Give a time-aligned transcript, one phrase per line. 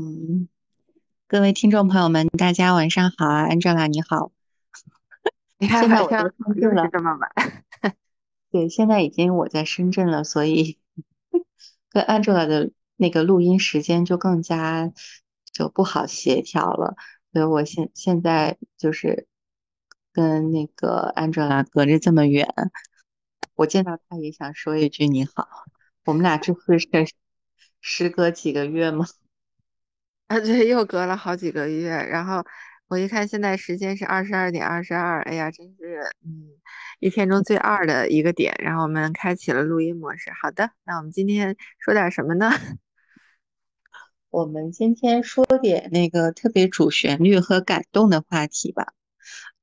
[0.00, 0.46] 嗯，
[1.26, 4.30] 各位听众朋友们，大家晚上好啊，Angela 你好。
[5.58, 7.32] 你看，现在我在好像又是深圳了，这么晚。
[8.52, 10.78] 对，现在已经我在深圳了，所以
[11.90, 14.92] 跟 Angela 的那个录音时间就更加
[15.52, 16.94] 就不好协调了。
[17.32, 19.26] 所以我现现在就是
[20.12, 22.48] 跟那个 Angela 隔着这么远，
[23.56, 25.48] 我见到她也想说一句你好。
[26.04, 26.86] 我们俩这会是
[27.82, 29.04] 时隔几个月吗？
[30.28, 31.88] 啊，对，又隔了好几个月。
[31.88, 32.44] 然后
[32.88, 35.22] 我一看，现在时间是二十二点二十二。
[35.22, 36.50] 哎呀，真是，嗯，
[37.00, 38.54] 一天中最二的一个点。
[38.58, 40.30] 然后我们开启了录音模式。
[40.40, 42.50] 好的，那我们今天说点什么呢？
[44.28, 48.92] 我们今天说点那个特别主旋律和感动的话题吧。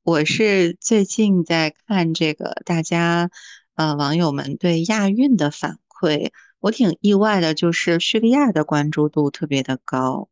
[0.01, 3.29] 我是最近在看这个大家
[3.75, 10.27] 呃网友们对亚运的反馈，我挺意外的，就是叙利亚的关注度特别的高。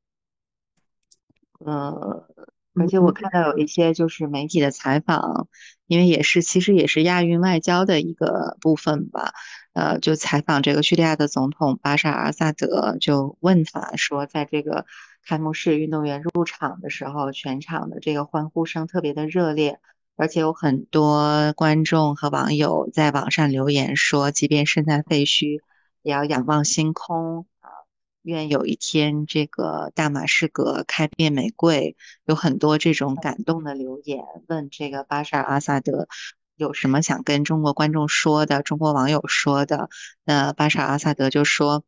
[1.66, 2.27] 呃，
[2.76, 5.48] 而且我嗯，看到有一些就是媒体的采访，
[5.88, 9.34] 因为也是其实也是亚运外交的一个部分吧。
[9.73, 14.85] 呃，就采访这个叙利亚的总统巴沙尔阿萨德，就问他说，在这个
[15.26, 19.79] 开幕式运动员入场的时候，全场的这个欢呼声特别的热烈，
[20.16, 25.62] 而且有很多观众和网友在网上留言说，即便身在废墟，
[26.04, 27.48] 也要仰望星空。
[28.24, 36.07] 愿有一天这个大马士革开遍玫瑰，有很多这种感动的留言，问这个巴沙尔阿萨德
[36.55, 39.90] 有什么想跟中国观众说的，中国网友说的。
[40.24, 41.84] 那巴沙尔阿萨德就说，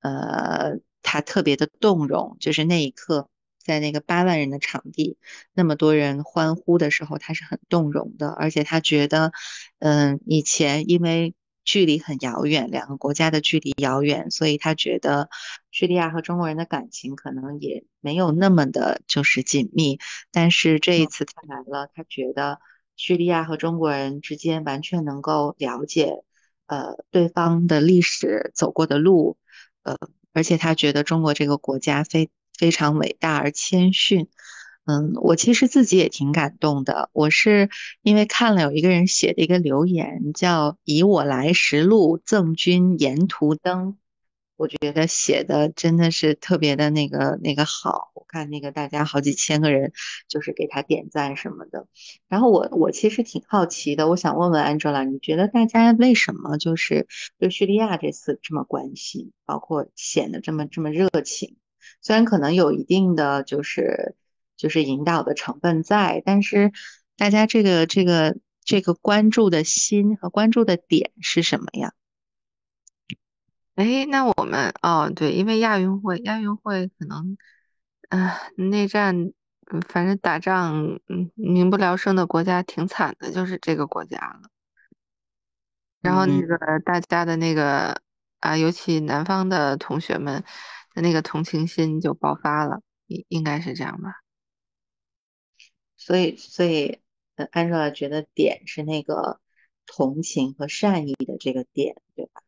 [0.00, 3.28] 呃，他特别的动容，就是那一刻，
[3.64, 5.16] 在那个八万人的场地，
[5.54, 9.32] 那么多人欢呼的时候，他是很动容的，而且他觉得，
[9.78, 11.34] 嗯，以前因为
[11.68, 15.28] 距离很遥远，两个国家的距离遥远，所以他觉得
[15.70, 19.98] 叙利亚和中国人的感情可能也没有那么的就是紧密，
[20.32, 22.58] 但是这一次他来了，他觉得
[22.96, 26.24] 叙利亚和中国人之间完全能够了解，
[26.68, 29.36] 呃，对方的历史走过的路，
[29.82, 29.94] 呃，
[30.32, 34.30] 而且他觉得中国这个国家非非常伟大而谦逊。
[34.90, 37.10] 嗯，我其实自己也挺感动的。
[37.12, 37.68] 我是
[38.00, 43.98] 因为看了有一个人写的一个留言，叫“以我来时路，赠君沿途灯”，
[44.56, 48.10] 我觉得写的真的是特别的那个那个好。
[48.14, 49.92] 我看那个大家好几千个人
[50.26, 51.86] 就是给他点赞什么的。
[52.26, 57.06] 然后我我其实挺好奇的，我想问问 Angela，你觉得大家为什么就是
[57.38, 61.56] 对叙利亚这次这么关心，包括显得这么这么热情？
[62.00, 64.14] 虽然可能有一定的就是
[64.58, 66.72] 就是引导的成分在，但是
[67.16, 71.92] 大家这个这个这个关注的心和关注的点是什么呀？
[73.76, 77.38] 哎，那我们哦，对，因为亚运会，亚运会可能，
[78.08, 79.16] 呃，内战，
[79.70, 84.50] 嗯反正打仗，嗯，民不聊生的国家挺惨的，就是这个国家了。
[86.00, 88.00] 然后那嗯，个大家的那个
[88.40, 90.42] 啊，尤其南方的同学们
[90.94, 94.14] 的那个同情心就爆发了，应应该是这样吧？
[96.08, 97.00] 所以所以
[97.36, 99.40] 呃，Angela 觉得点是那个
[99.84, 102.40] 同情和善意的这个点，对吧？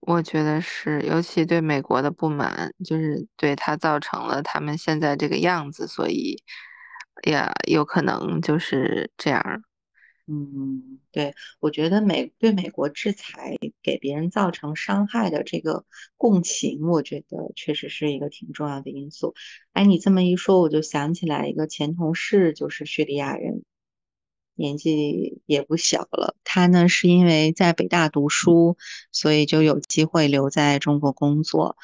[0.00, 6.42] 我觉得是，尤其对美国的不满，就是对他造成了他们现在这个样子，所以
[7.30, 9.62] 呀有可能就是这样。
[10.32, 15.84] 嗯，对，我觉得美对美国制裁给别人造成伤害的这个
[16.16, 19.34] 共情，我觉得确实是一个挺重要的因素。
[19.72, 23.64] 哎，你这么一说，我就想起来一个前同事，就是叙利亚人，
[24.54, 26.36] 年纪也不小了。
[26.44, 28.76] 他呢是因为在北大读书，
[29.10, 31.76] 所以就有机会留在中国工作。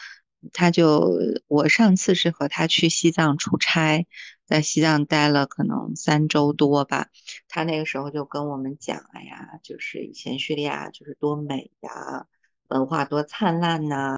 [0.53, 4.07] 他就，我上次是和他去西藏出差，
[4.45, 7.09] 在西藏待了可能三周多吧。
[7.49, 12.27] 他那个时候就跟我们讲，哎呀，就是以前叙利亚就是多美呀，
[12.69, 14.17] 文化多灿烂呐、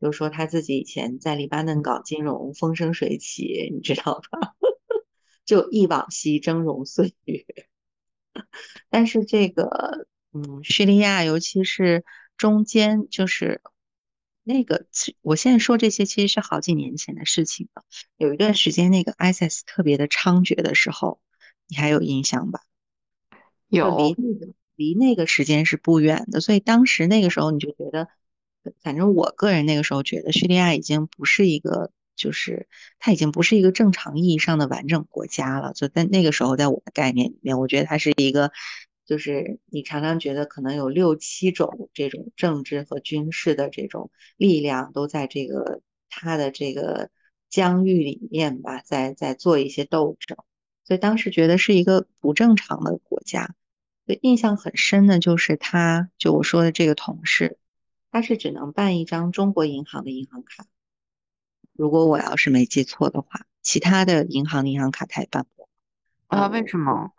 [0.00, 4.54] 就说他自己以前在黎巴嫩搞金融，风生水起，你知道吧？
[5.46, 7.44] 就忆往昔峥嵘岁月。
[8.90, 12.04] 但是这个，嗯，叙利亚，尤其是
[12.36, 13.60] 中间，就是
[14.44, 17.84] 那个，其我现在说这些其实是好几年前的事情了。
[18.16, 21.20] 有一段时间，那个 ISIS 特别的猖獗的时候，
[21.68, 22.60] 你还有印象吧？
[23.68, 28.08] 有离，那个离那个时间是不远的，所以当时那个时候你就觉得，
[28.82, 32.68] 反正我个人那个时候觉得叙利亚已经不是一个，就是
[32.98, 35.72] 它已经不是一个正常意义上的完整国家了。
[35.72, 38.52] 就在那个时候，在我的概念里面，我觉得它是一个，
[39.12, 47.10] 就是你常常觉得可能有六七种这种政治和军事的这种力量都在这个他的这个
[47.50, 50.38] 疆域里面吧，在在做一些斗争，
[50.82, 53.54] 所以当时觉得是一个不正常的国家。
[54.06, 57.58] 所以印象很深的就是他，就我说的这个同事，
[58.10, 60.64] 他是只能办一张中国银行的银行卡，
[61.74, 65.68] 如果我要是没记错的话，其他的银行的银行卡他也办不了。
[66.28, 66.46] 啊？
[66.48, 67.12] 为什么？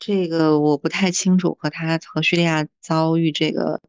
[0.00, 3.82] 这个我不太清楚，和他和叙利亚遭遇这个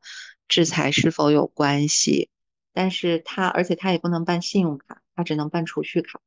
[0.50, 2.30] 制裁是否有关系？
[2.74, 6.19] 但是他，而且他也不能办信用卡，他只能办储蓄卡。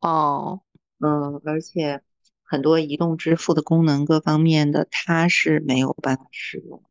[0.00, 0.62] 哦，
[0.98, 2.02] 嗯，而且
[2.42, 6.82] 很多移动支付的功能各方面的，他是没有办法使用。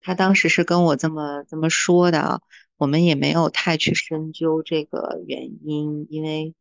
[0.00, 2.40] 他当时是跟我这么这么说的啊，
[2.76, 6.54] 我们也没有太去深究这个原因，因为。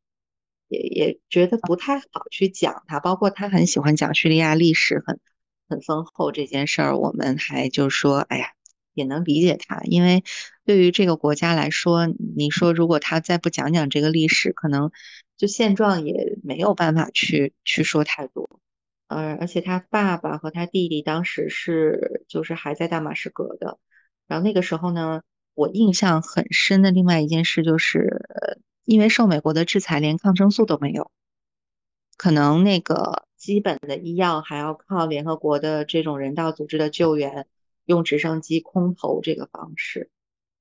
[0.73, 5.19] 也也觉得不太好去讲他，包括他很喜欢讲叙利亚历史，很
[5.69, 8.47] 很丰厚这件事儿，我们还就说，哎呀，
[8.93, 10.23] 也能理解他，因为
[10.65, 14.91] 对于这个国家来说，你说如果他再不讲讲这个历史，可能
[15.37, 18.49] 就现状也没有办法去去说太多。
[19.07, 23.77] 呃，而且他爸爸和他弟弟当时是就是还在大马士革的，
[24.27, 25.21] 然后那个时候呢，
[25.53, 28.25] 我印象很深的另外一件事就是。
[28.85, 31.11] 因为受美国的制裁，连抗生素都没有，
[32.17, 37.47] 可能那个基本的医药还要靠联合国的这种人道组织的救援，
[37.85, 40.09] 用直升机空投这个方式。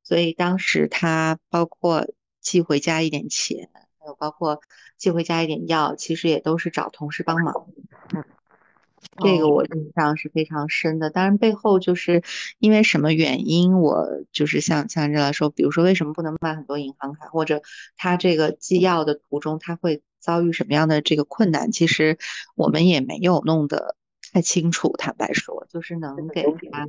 [0.02, 2.06] 所以当时他包括
[2.40, 4.60] 寄回家一点钱，还有包括
[4.96, 7.68] 寄回家一点药，其实也都是找同事帮忙。
[8.14, 8.24] 嗯
[9.22, 12.22] 这个我印象是非常深的，当然背后就是
[12.58, 17.62] 因为什么原因，我就是像像这来说，比如说为什么不能办很多银行卡，或者
[17.96, 22.16] 他这个寄药的途中他会遭遇什么样的这个困难，其实
[22.54, 23.96] 我们也没有弄得
[24.32, 24.94] 太清楚。
[24.96, 26.88] 坦白说，就是能给他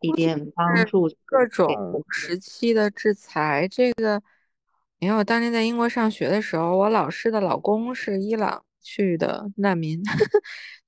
[0.00, 1.08] 一点帮助。
[1.24, 4.22] 各种时期的制裁，这个，
[4.98, 10.02] 因为我当年在英国上学的时候，我老师的老公是伊朗去的难民。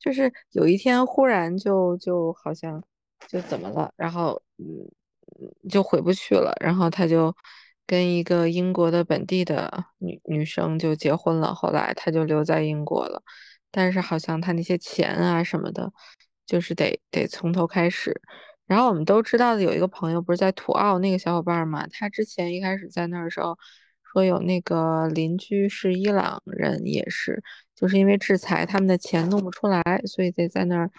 [0.09, 2.83] 就是有一天忽然就就好像
[3.27, 4.89] 就怎么了，然后嗯
[5.69, 7.35] 就回不去了，然后他就
[7.87, 13.23] 跟一个英国的本地的女女生就结婚了，后来他就留在英国了，
[13.71, 15.93] 但是好像他那些钱啊什么的，
[16.47, 18.19] 就是得得从头开始。
[18.67, 23.59] 然后我们都知道的有一个朋友不是在土澳那个小伙伴嘛，他之前一开始在那儿的时候
[24.11, 27.43] 说有那个邻居是伊朗人，也是。
[27.81, 30.91] 就是因为制裁，他们的钱弄不出来，所以得在那儿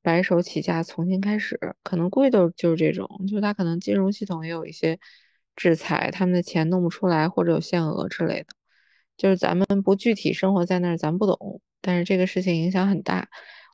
[0.00, 1.58] 白手起家重新开始。
[1.82, 4.96] 可能估计都就是这种，就是他可能金融系统也有一些
[5.56, 8.46] 制裁，他们的钱弄不出来或者有限额之类的。
[9.16, 11.60] 就是咱们不具体生活在那儿，咱不懂。
[11.80, 13.28] 但是这个事情影响很大。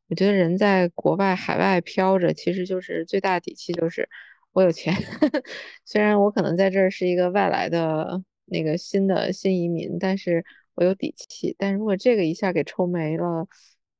[0.08, 4.08] 我觉得人在国外海外飘着，其实就是最大底气就是
[4.52, 4.94] 我有钱。
[5.84, 10.42] 虽然我可能在这儿是一个外来的那个新的新移民，但是。
[10.76, 13.48] 我有底气，但如果这个一下给抽没了，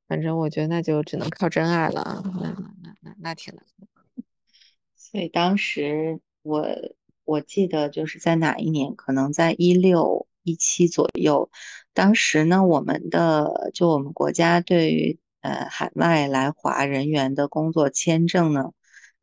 [0.07, 2.21] 反正我觉得那就只能靠真爱了。
[2.23, 3.87] 那那那那那挺难的。
[4.95, 6.67] 所以当时我
[7.23, 11.49] 我记得就是在哪一年，可能在一六一七左右。
[11.95, 18.73] 当时呢，我们的就我们国家对于呃海外来华人员的工作签证呢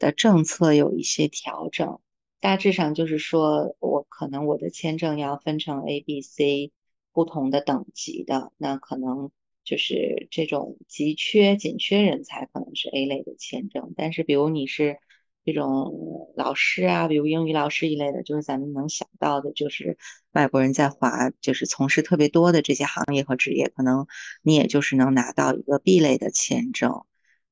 [0.01, 2.01] 的政策有一些调整，
[2.41, 6.73] 大致上就是说我可能我的签证要分成 A、B、C。
[7.15, 9.31] 不同的等级的，那可能
[9.65, 13.95] 就是这种急缺、紧缺人才，可能是 A 类的签证。
[13.97, 14.99] 但是，比如你是
[15.45, 19.97] 这种老师啊，比如英语老师一类的，就是咱们能想到的，就是
[20.33, 24.07] 外国人在华就是从事特别多的这些行业和职业，可能
[24.43, 27.05] 你也就是能拿到一个 B 类的签证。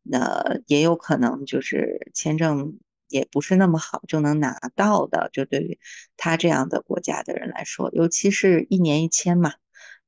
[0.03, 2.79] 那也有可能就是签证。
[3.13, 5.79] 也不是那么好就能拿到的，就对于
[6.17, 9.53] 他这样的国家的人来说，尤其是一年一签嘛，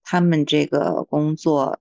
[0.03, 1.81] 他们这个工作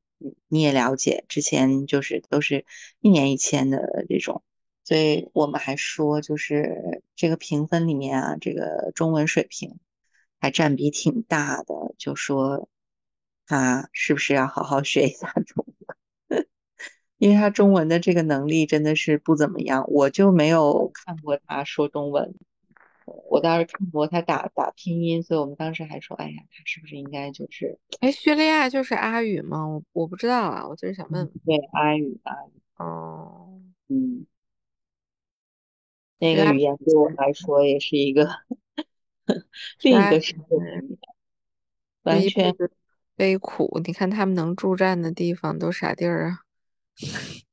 [0.49, 2.65] 你也了解，之前就是都是
[2.99, 4.43] 一年一签的这种，
[4.83, 9.79] 所以我们还说就是这个评分里面啊，这个中文水平
[10.39, 12.69] 还占比挺大的，就说
[13.47, 15.82] 他是不是要好好学一下中文。
[17.23, 22.35] 因为他中文的这个能力真的是不怎么样，我就没有看过他说中文。
[23.29, 27.79] 我倒是看过他打打拼音，所以我们当时还说，哎呀，他是不是应该就是……
[28.01, 29.65] 哎，叙利亚就是阿语吗？
[29.65, 31.33] 我我不知道啊，我就是想问问。
[31.45, 32.51] 对，阿语，阿语。
[32.75, 34.25] 哦，嗯，
[36.19, 38.27] 那个语言对我来说也是一个
[39.81, 40.97] 另一个世界的语言，
[42.03, 42.53] 完全
[43.15, 43.79] 悲苦。
[43.85, 46.42] 你看他们能驻战的地方都啥地儿啊？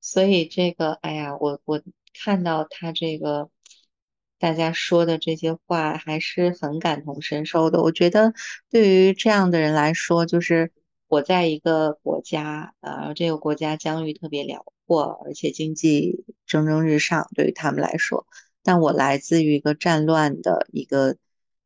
[0.00, 1.82] 所以这个，哎呀，我我
[2.22, 3.50] 看到他这个
[4.38, 7.82] 大家说的这些话还是很感同身受的。
[7.82, 8.32] 我觉得
[8.70, 10.72] 对于这样的人来说，就是
[11.08, 18.26] 我在一个国家，呃，这个国家疆域特别辽阔，而且经济蒸蒸日上，对于他们来说，
[18.62, 21.16] 但我来自于一个战乱的一个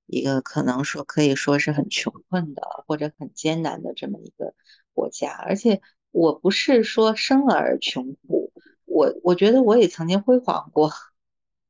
[0.07, 4.55] 一个可能说可以说是很穷困的或者很艰难的这么一个
[4.95, 5.81] 国家，而且
[6.11, 8.53] 我不是说生而穷苦，
[8.85, 10.93] 我我觉得我也曾经辉煌过。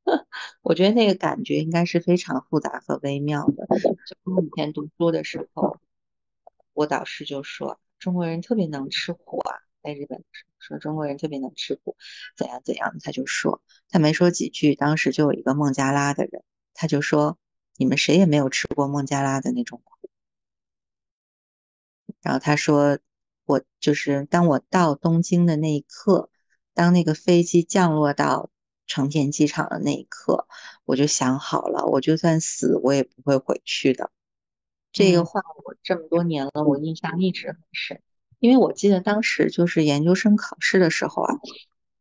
[0.61, 3.65] 我觉得那个感觉应该是非常复杂和微妙的。
[4.05, 5.77] 就我以前读书的时候，
[6.73, 10.21] 我导师就说中国人特别能吃苦啊，在日本
[10.59, 11.95] 说中国人特别能吃苦，
[12.35, 17.37] 怎样怎样，他就说他没说几句，当时就有一个孟加拉的人，他就说
[17.77, 20.09] 你们谁也没有吃过孟加拉的那种苦。
[22.21, 22.99] 然后他说
[23.45, 26.29] 我就是当我到东京的那一刻，
[26.73, 28.49] 当那个飞机降落到。
[28.85, 30.45] 成田机场的那一刻，
[30.83, 34.11] 我就想好了，我就算死，我也不会回去的。
[34.91, 38.01] 这个话我这么多年了，我印象一直很深。
[38.39, 41.33] 因为我记得当时就是研究生考试的时候啊，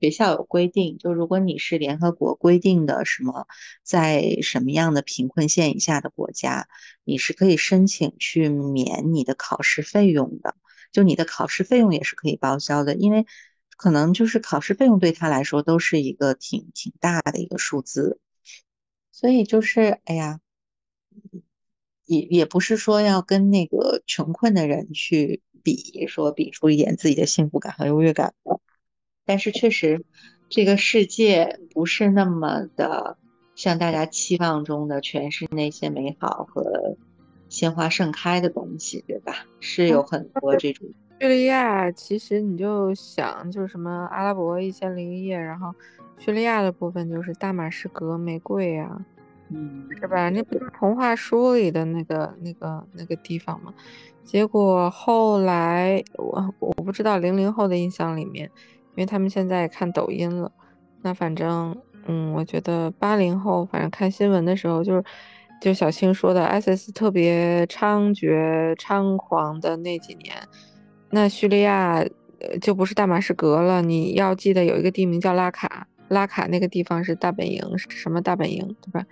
[0.00, 3.46] 学校有规定，就如果你是联合国规定的什么，
[3.84, 6.66] 在什么样的贫困线以下的国家，
[7.04, 10.56] 你是可以申请去免你的考试费用的，
[10.92, 13.26] 就你的考试费用也是可以报销的，因为。
[13.74, 18.20] 可能就是考试费用对他来说都是一个挺挺大的一个数字，
[19.10, 20.38] 所以就是哎呀，
[22.04, 28.34] 也也不是说要跟那个穷困的人去比，说比出一点自己的幸福感和优越感
[29.24, 30.04] 但是确实，
[30.48, 33.18] 这个世界不是那么的
[33.56, 36.96] 像大家期望中的全是那些美好和
[37.52, 39.34] 鲜花盛开的东西，对吧？
[39.60, 40.88] 是有很多这种。
[41.20, 45.70] 叙利亚其实你就想，就是什么阿拉伯一千零一夜，然后
[46.18, 48.98] 叙利亚的部分就是大马士革玫瑰呀，
[49.50, 50.30] 嗯，是吧？
[50.30, 53.72] 那不是童话书里的那个那个那个地方吗？
[54.24, 58.50] 结果后来我我不知道零零后的印象里面，
[58.94, 60.50] 因为他们现在看抖音了。
[61.02, 65.04] 那反正嗯，我觉得八零后反正看新闻的时候，就是
[65.62, 70.34] 就小青说的，ISIS 特别猖獗猖狂的那几年。
[71.08, 72.04] 那叙利亚，
[72.60, 73.80] 就不是大马士革了。
[73.80, 79.06] 你要记得有一个地名叫拉卡，拉卡那个地方是大本营，什么大本营，对吧？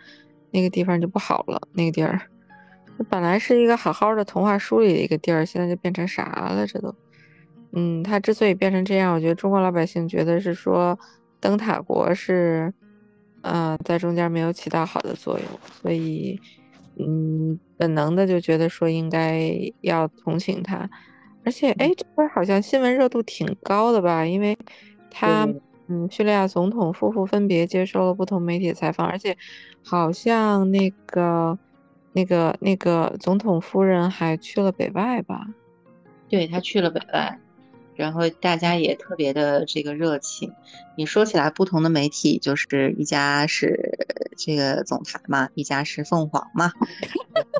[0.50, 1.60] 那个地方就不好了。
[1.74, 2.20] 那个地儿，
[3.08, 6.66] 本来是一个好好的童话书里的一个地儿，现在就变成啥了？
[6.66, 6.92] 这都，
[7.74, 10.98] 嗯，它之所以变成这样，我觉得中国老百姓觉得是说
[11.38, 12.74] 灯塔国是，
[13.42, 15.46] 呃，在中间没有起到好的作用，
[15.80, 16.38] 所以，
[16.98, 20.88] 嗯，本能的就觉得说应该要同情他。
[21.44, 24.26] 而且，哎，这边好像新闻热度挺高的吧？
[24.26, 24.56] 因为，
[25.10, 25.48] 他，
[25.88, 29.36] 嗯，叙利亚总统夫妇分别接受了不同媒体采访，而且，
[29.82, 31.58] 好像那个，
[32.12, 35.46] 那个，那个总统夫人还去了北外吧？
[36.28, 37.38] 对他去了北外。
[38.00, 40.54] 然后大家也特别的这个热情。
[40.96, 43.98] 你说起来，不同的媒体就是一家是
[44.38, 46.72] 这个总台嘛，一家是凤凰嘛，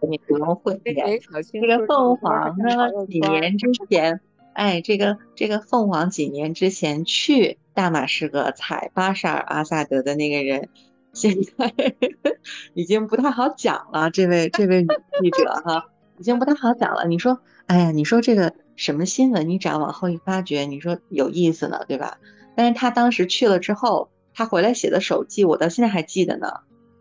[0.08, 1.20] 你不用混淆。
[1.52, 4.20] 这个凤凰呢，几年之前，
[4.54, 10.70] 哎，这个这个凤凰几年之前去大马士革采巴沙尔阿萨德的那个人，
[11.12, 11.74] 现在
[12.72, 14.10] 已经不太好讲了。
[14.10, 14.80] 这位这位
[15.20, 17.06] 女记者哈，已经不太好讲了。
[17.06, 18.54] 你说，哎呀，你说这个。
[18.80, 19.46] 什么新闻？
[19.46, 22.16] 你只要往后一发掘，你说有意思呢，对吧？
[22.56, 26.50] 但是他当时去了之后，他回来写的手记，我到现在还记得呢。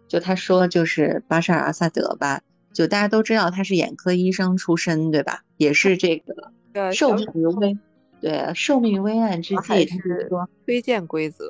[0.09, 2.41] 就他说，就是巴沙尔阿萨德吧，
[2.73, 5.45] 就大家都知道他是眼科医生出身，对吧？
[5.55, 7.77] 也是这个受命于危，
[8.19, 11.49] 对，受命于危难之际，他是说推荐规则，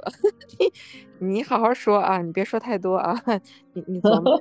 [1.17, 3.19] 你好好说啊，你别说太多啊，
[3.73, 4.39] 你你琢磨。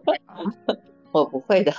[1.13, 1.73] 我不会的，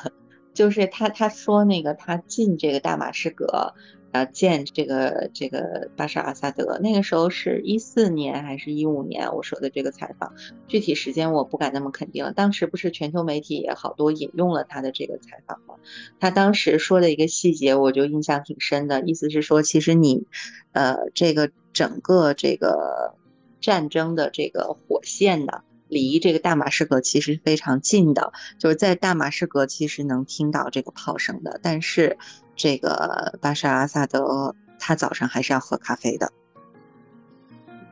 [0.52, 3.76] 就是他他说那个他进这个大马士革。
[4.12, 9.32] 呃，见这个这个巴沙尔阿萨德，那个时候是一四年还是一五年？
[9.36, 10.34] 我说的这个采访，
[10.68, 12.34] 具体时间我不敢那么肯定了。
[12.34, 15.76] 当时不是全球媒体也好多引用了他的这个采访吗？
[16.20, 20.26] 他当时说的一个细节，我就印象挺深的，意思是说，其实你，
[20.72, 23.14] 呃，这个整个这个
[23.62, 32.18] 战争的这个火线呢，离这个大马士革其实非常近的，就是在大马士革其实能听到这个炮声的，但是。
[32.60, 36.34] 这个巴沙尔阿萨德，他早上还是要喝咖啡的。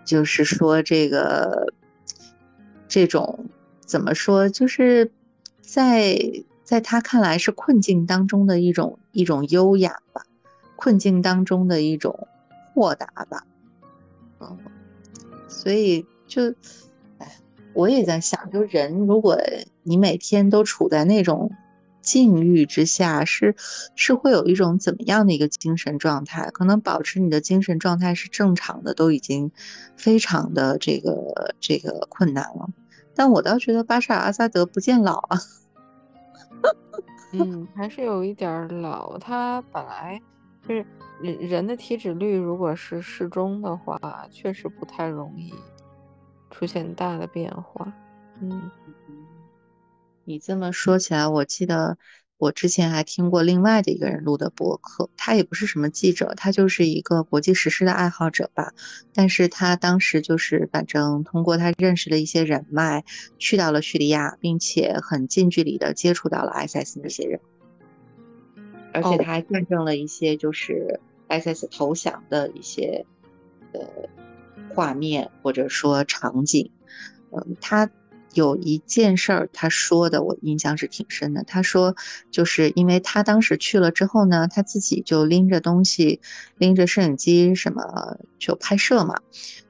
[0.04, 1.74] 就是说，这个
[2.90, 3.46] 这种
[3.86, 5.10] 怎么说，就是
[5.62, 6.20] 在
[6.66, 10.26] 在他看来是困境当中的一种一种优雅吧，
[10.76, 12.28] 困境当中的一种
[12.74, 13.46] 豁达吧。
[14.42, 14.58] 嗯，
[15.48, 16.54] 所以就，
[17.20, 17.38] 哎，
[17.74, 19.40] 我也在想，就人如果
[19.84, 21.52] 你每天都处在那种
[22.08, 23.54] 境遇之下，是
[23.96, 26.50] 是会有一种怎么样的一个精神状态？
[26.52, 29.52] 可能保持你的精神状态是正常的，都已经
[29.98, 32.70] 非常的这个这个困难了。
[33.14, 35.38] 但我倒觉得巴沙阿萨德不见老啊。
[37.34, 39.18] 嗯，还是有一点老。
[39.18, 40.22] 他本来
[40.66, 40.86] 就是
[41.22, 44.00] 人人的体脂率，如果是适中的话，
[44.32, 45.54] 确实不太容易
[46.50, 47.94] 出现大的变化。
[48.40, 48.72] 嗯，
[50.28, 51.98] 你这么说起来，我记得
[52.38, 58.74] 我之前还听过另外的一个人录的博客，他也不是什么记者，他就是一个国际时事的爱好者吧。
[59.14, 63.06] 但是他当时就是反正通过他认识的一些人脉，
[63.40, 67.40] 去到了叙利亚，并且很近距离的接触到了 ISIS 那些人，
[68.92, 73.06] 而且他还见证了一些就是 ISIS 投降的一些
[73.72, 73.80] 呃
[74.76, 76.70] 画面或者说场景。
[77.32, 77.90] 嗯，他。
[78.38, 81.44] 有一件事儿，他说的我印象是挺深的。
[81.44, 81.96] 他说，
[82.30, 86.22] 就是因为他当时去了之后呢，他自己就拎着东西，
[86.60, 89.16] 拎着摄影机什么就拍摄嘛。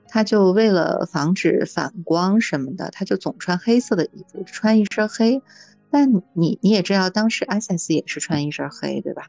[0.10, 5.42] 他就为了防止反光什么的，他就总穿黑色的衣服，穿一身黑。
[5.90, 9.28] 但你你也知道，当时 ISIS 也是穿一身黑，对吧？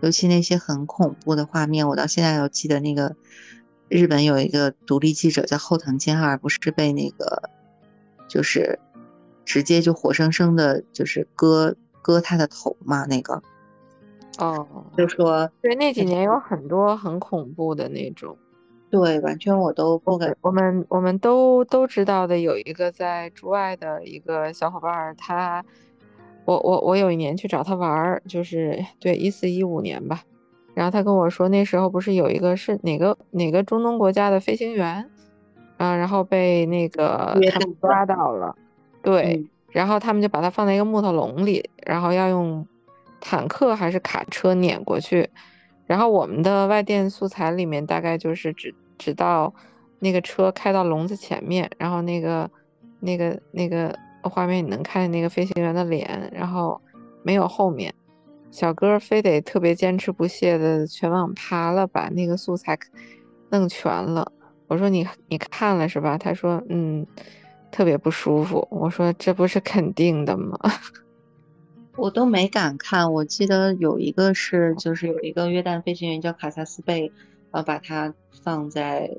[0.00, 2.80] 尤其那些很恐怖的画面，我到现在都记得。
[2.80, 3.14] 那个
[3.88, 7.50] 日本有一个独立记者叫后藤健二，不是被那个。
[8.32, 8.78] 就是
[9.44, 13.42] 直接就活生生的，就是割割他的头嘛，那个。
[14.38, 18.34] 哦，就说对那几年有很多很恐怖的那种。
[18.90, 20.34] 对，完全我都不敢。
[20.40, 25.62] 我们我们都都知道的，有一个在驻外的一个小伙伴，他，
[26.46, 30.22] 我我我有一年去找他玩儿，就是对一四一五年吧，
[30.72, 35.10] 然后他跟我说，那时候不是有一个是哪个哪个中东国家的飞行员。
[35.82, 38.54] 啊，然后被那个他们抓到了，
[39.02, 42.64] 对，然后他们就把它放在一个木头笼里，然后要用
[43.20, 45.28] 坦克还是卡车碾过去。
[45.86, 49.52] 然后我们的外电素材里面大概就是只只到
[49.98, 52.48] 那个车开到笼子前面，然后那个
[53.00, 53.92] 那个那个
[54.22, 56.80] 画面你能看见那个飞行员的脸，然后
[57.24, 57.92] 没有后面。
[58.52, 62.78] 小哥非得特别坚持不懈的全网爬了，把那个素材
[63.50, 64.30] 弄全了。
[64.72, 66.16] 我说你你看了是吧？
[66.16, 67.06] 他说嗯，
[67.70, 68.66] 特别不舒服。
[68.70, 70.58] 我说这不是肯定的吗？
[71.98, 73.12] 我都没敢看。
[73.12, 77.12] 我记得有一个是，就是有一个约旦飞行员叫卡萨斯贝，
[77.50, 79.10] 然后把他放在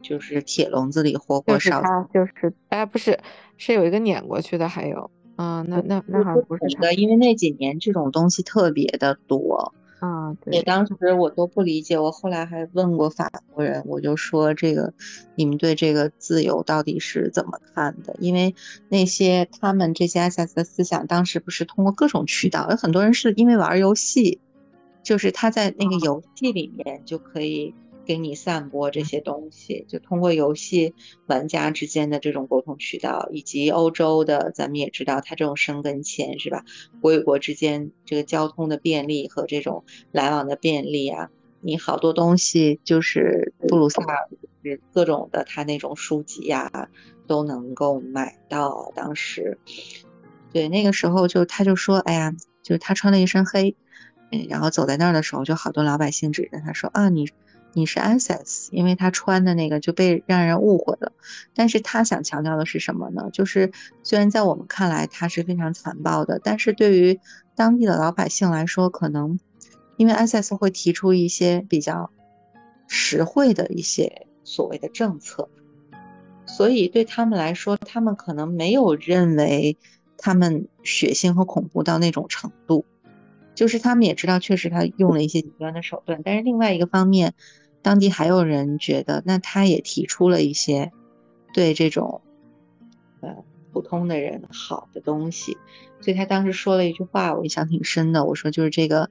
[0.00, 1.82] 就是铁笼子里活活烧。
[2.14, 3.18] 就是哎，不是，
[3.56, 9.74] 是有一个碾过去的，还有啊，那那那好像不是他，因为那几年这种东西特别的多。
[10.00, 14.92] 啊，对，当时我都不理解，我后来还问过法国人，我就说这个，
[15.34, 18.16] 你们对这个自由到底是怎么看的？
[18.18, 18.54] 因为
[18.88, 24.40] 那些他们这些 SS 的思想，当时不是通过各种渠道，有很多人是因为玩游戏，
[25.02, 27.74] 就是他在那个游戏里面就可以。
[28.10, 30.96] 给你散播这些东西，就通过游戏
[31.26, 36.64] 玩家之间的这种沟通渠道，以及欧洲的，咱们也知道，它这种生根签是吧？
[37.00, 44.28] 国与国之间这个交通的便利和这种来往的便利啊，你好多东西就是布鲁塞尔
[44.92, 46.88] 各种的他那种书籍呀
[47.28, 48.90] 都能够买到。
[48.96, 49.56] 当时，
[50.52, 53.76] 对那个时候就他就说，哎呀，就是他穿了一身黑，
[54.32, 57.28] 嗯，然后走在那儿的时候，就好多老百姓指着他说啊，你。
[57.72, 61.12] 你是 ISIS，因为他穿的那个就被让人误会了。
[61.54, 63.30] 但是他想强调的是什么呢？
[63.32, 63.70] 就是
[64.02, 67.20] 虽然在我们看来他是非常残暴的，但是对于
[67.54, 69.38] 当地的老百姓来说，可能
[69.96, 72.10] 因为 ISIS 会提出一些比较
[72.88, 75.48] 实惠的一些所谓的政策，
[76.46, 79.78] 所以对他们来说，他们可能没有认为
[80.18, 82.84] 他们血腥和恐怖到那种程度。
[83.54, 87.34] 就是他们也知道，确实他用了一些极端的手段，但是另外一个方面。
[87.82, 90.92] 当地还有人觉得，那他也提出了一些
[91.54, 92.20] 对这种
[93.22, 95.56] 呃普通的人好的东西，
[96.02, 98.26] 所以他当时说了一句话，我印象挺深的。
[98.26, 99.08] 我说就是这个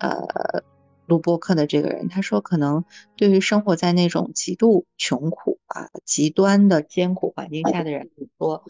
[0.00, 0.62] 呃
[1.06, 2.84] 录播客的这个人，他说可能
[3.16, 8.64] 对于生活在那种极度穷苦啊、极端的艰苦环境下的人来说，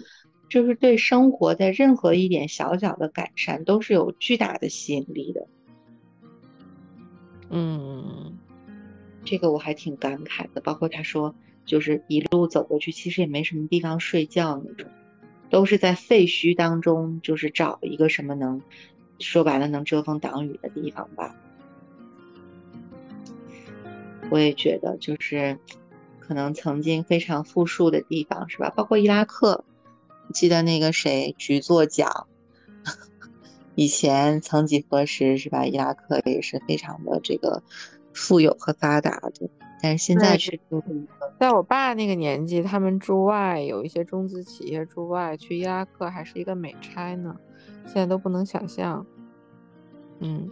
[0.51, 5.47] 就是对生活的任何一点小小的改善都是有巨大的吸引力的。
[7.49, 8.37] 嗯。
[9.23, 11.35] 这个我还挺感慨的，包括他说，
[11.67, 14.91] 就是一路走过去，其实也没什么地方睡觉那种，
[15.51, 18.63] 都是在废墟当中，就是找一个什么能
[19.19, 21.37] 说白了能遮风挡雨的地方吧。
[24.31, 25.59] 我也觉得，就是
[26.19, 28.71] 可能曾经非常富庶的地方，是吧？
[28.71, 29.67] 包括伊拉克，
[30.33, 32.27] 记得那个谁，局座讲，
[33.75, 35.67] 以前曾几何时是吧？
[35.67, 37.63] 伊拉克也是非常的这个
[38.13, 39.51] 富有和发达的，
[39.83, 40.59] 但是现在却
[41.39, 47.37] 在我爸那个年纪，他们驻外有一些中资企业驻外去伊拉克还是一个美差呢，
[47.85, 49.07] 现在都不能想象。
[50.21, 50.51] 嗯。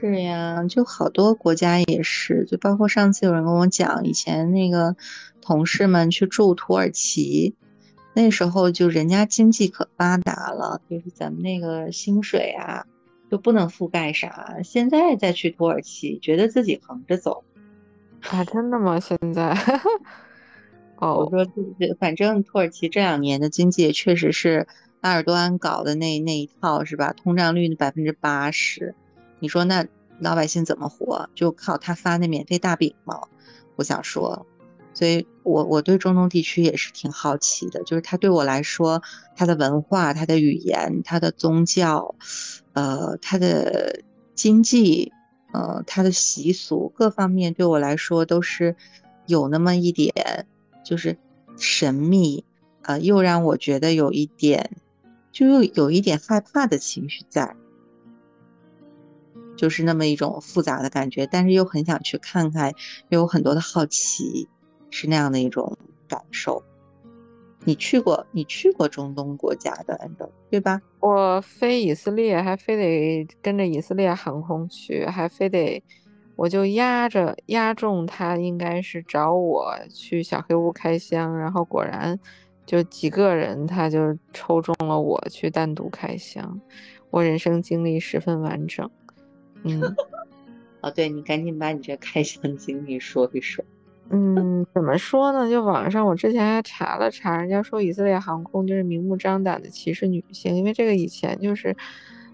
[0.00, 4.94] 是呀，就好多国家也是，就包括上次有人跟我讲，以前那个
[5.40, 7.56] 同事们去住土耳其，
[8.20, 12.84] 那时候就人家经济可发达了，就是咱们那个薪水啊，
[13.30, 14.56] 就不能覆盖啥。
[14.64, 17.44] 现在再去土耳其，觉得自己横着走
[18.28, 18.44] 啊？
[18.44, 18.98] 真的吗？
[18.98, 19.56] 现在？
[20.96, 21.44] 哦，我说
[21.78, 24.66] 对，反正土耳其这两年的经济也确实是
[25.02, 27.12] 埃尔多安搞的那那一套是吧？
[27.12, 28.96] 通胀率百分之八十。
[29.38, 29.86] 你说那
[30.18, 31.30] 老百姓怎么活？
[31.36, 33.20] 就靠他发那免费大饼吗？
[33.76, 34.44] 我想说，
[34.98, 37.84] 所以我我对中东地区也是挺好奇的。
[37.84, 39.00] 就是他对我来说，
[39.36, 42.16] 他的文化、他的语言、他的宗教，
[42.72, 44.02] 呃，他的
[44.34, 45.12] 经济，
[45.52, 48.74] 呃，他的习俗，各方面对我来说都是
[49.26, 50.46] 有那么一点，
[50.84, 51.16] 就是
[51.56, 52.44] 神秘，
[52.82, 54.76] 呃，又让我觉得有一点，
[55.30, 57.54] 就又有一点害怕的情绪在。
[59.56, 62.72] 就是那么一种复杂的感觉，但是又很想去看看，
[63.08, 64.48] 又有很多的好奇，
[64.90, 65.76] 是那样的一种
[66.08, 66.62] 感受。
[67.64, 70.10] 你去过，你去过中东国家的，
[70.48, 70.80] 对吧？
[71.00, 75.82] 我飞以色列，还非得跟着以色列航空去，还非得，
[76.36, 82.18] 我就压着压中他，应该是找我去小黑屋开箱，然后果然
[82.64, 86.58] 就几个人，他就抽中了我去单独开箱，
[87.10, 88.88] 我人生经历十分完整。
[89.64, 89.82] 嗯，
[90.80, 93.62] 哦，对你赶紧把你这开箱经历说一说。
[94.10, 95.48] 嗯，怎么说呢？
[95.48, 101.76] 就网上我之前还查了查，人家说以色列航空就是明目张胆的歧视女性，因为这个以前就是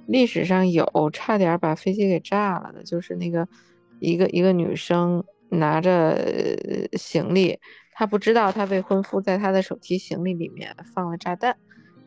[0.06, 3.46] 历史上有差点把飞机给炸了的，就是那个
[3.98, 6.16] 一个一个女生拿着
[6.92, 7.58] 行李，
[7.92, 11.56] 她不知道她未婚夫在她的手提行李里面放了炸弹，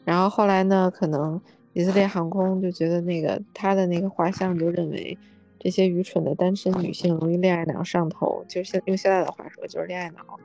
[0.06, 1.42] 然后后来呢，可能。
[1.74, 5.16] 以色列航空就觉得那个他的那个画像就认为
[5.60, 10.40] 这些愚蠢的单身女性容易恋爱脑上头，就现用现在的话说就是恋爱脑，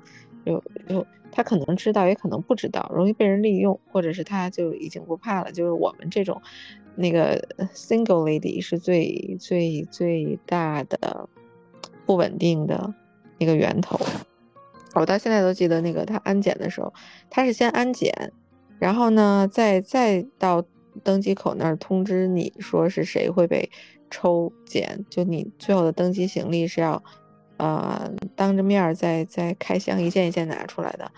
[0.45, 5.53] 就就他可能知道也可能不知道，容易被人利用，或者是他就已经不怕了。
[5.53, 6.41] 就是我们这种
[6.97, 7.41] 那个
[7.75, 11.29] single lady 是最最最大的
[12.07, 12.95] 不稳定的
[13.39, 14.01] 那个源头。
[14.95, 16.93] 我到现在都记得那个他安检的时候，
[17.31, 18.33] 他是先安检，
[18.79, 20.65] 然后呢再再到。
[21.03, 23.71] 登机口那儿通知你说是谁会被
[24.13, 27.03] 抽检，就你最后的登机行李是要，
[27.57, 31.11] 呃，当着面再再开箱一件一件拿出来的。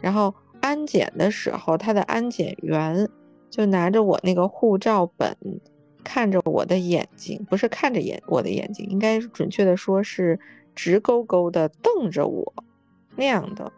[0.00, 3.06] 然后安检的时候，他的安检员
[3.50, 5.36] 就拿着我那个护照本，
[6.02, 10.40] 看着我的眼睛，不是看着眼我的眼睛，应该准确的说是
[10.74, 12.52] 直勾勾的瞪着我
[13.14, 13.70] 那样的，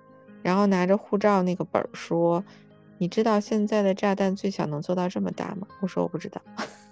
[0.43, 2.45] 然后拿着护照那个本说。
[3.03, 5.67] 你知道现在的炸弹最小能做到这么大吗？
[5.81, 6.39] 我说我不知道，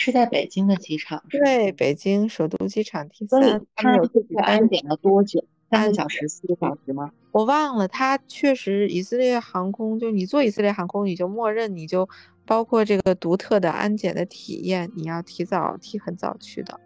[0.00, 1.22] 是在北京的机场。
[1.28, 3.40] 对，北京首都机场 T 三。
[3.76, 5.44] 他们有这个安检了多久？
[5.70, 7.10] 三个小时、四个小时吗？
[7.32, 7.86] 我忘了。
[7.86, 12.08] 他确实，以色列航空就你坐以色列航空，你就默认你就
[12.44, 16.80] 包括这个独特的安检的体验，你要提早提很早去的。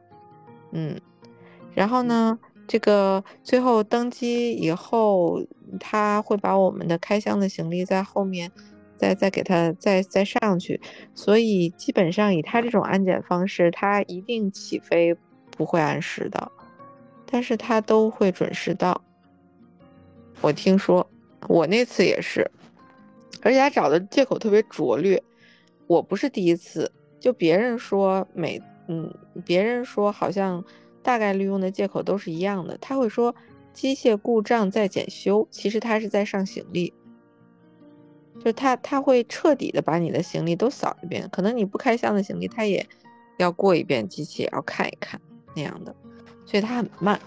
[0.73, 1.01] 嗯，
[1.75, 2.39] 然后呢？
[2.67, 5.39] 这个最后登机以后，
[5.79, 8.51] 他会把我们的开箱的行李在后面，
[8.97, 10.81] 再再给他再再上去，
[11.15, 15.17] 所以基本上以他这种安检方式，他一定起飞
[15.51, 16.51] 不会按时的，
[17.27, 19.03] 但是他都会准时到。
[20.41, 21.09] 我听说，
[21.49, 22.51] 我那次也是，
[23.43, 25.23] 而且他找的借口特别拙劣，
[25.87, 29.13] 我不是第一次，就别人说每嗯，
[29.45, 30.65] 别人说好像。
[31.05, 33.37] 大概率用的借口都是一样的，他会说
[33.75, 36.95] 机械故障在检修，其实他是在上行李，
[38.45, 42.87] 就他他会彻底的把你的行李都扫一遍，可能你不开箱的行李他也
[43.39, 45.19] 要过一遍机器也，要看一看
[45.57, 45.95] 那样的，
[46.45, 47.19] 所以他很慢，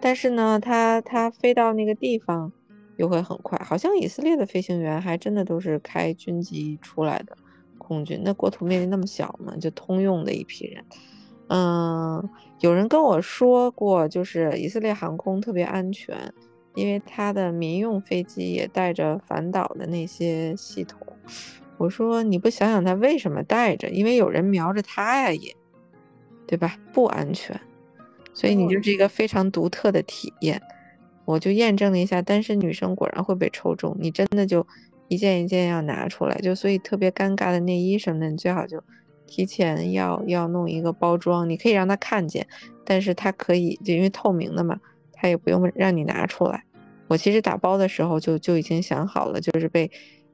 [0.00, 2.52] 但是呢，他他飞到那个地方
[2.96, 7.36] 又会很快，好像以色列的飞行员还真的都是开军机出来的
[7.78, 10.84] 空军，那国土面积那么小嘛，就通用的一批人。
[11.50, 12.28] 嗯，
[12.60, 16.14] 有人跟我说过，就是以色列航空特别安全，
[16.78, 21.00] 因为他的民用飞机也带着反导的那些系统。
[21.76, 23.88] 我说你不想想他为什么带着？
[23.88, 25.54] 因为有人瞄着他呀，也
[26.46, 26.76] 对吧？
[26.92, 27.60] 不安全，
[28.32, 30.60] 所以你就是一个非常独特的体验。
[31.24, 34.66] 我就验证了一下，单身女生果然会被抽中，你真的就
[35.08, 38.82] 一件一件要拿出来，就所以特别尴尬的内衣什么的，你最好就
[39.26, 42.46] 提前要要弄一个包装，你可以让他看见，
[42.84, 44.80] 但是他可以就因为透明的嘛，
[45.12, 46.64] 他也不用让你拿出来。
[47.08, 49.90] 我其实打包的时候就就已经想好了，就是被